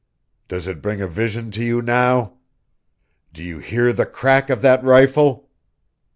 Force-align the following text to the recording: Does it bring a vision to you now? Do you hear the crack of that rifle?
Does 0.47 0.65
it 0.65 0.81
bring 0.81 0.99
a 0.99 1.07
vision 1.07 1.51
to 1.51 1.63
you 1.63 1.79
now? 1.79 2.33
Do 3.33 3.43
you 3.43 3.59
hear 3.59 3.93
the 3.93 4.07
crack 4.07 4.49
of 4.49 4.63
that 4.63 4.83
rifle? 4.83 5.47